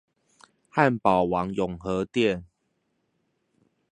[0.73, 2.43] 漢堡王永和店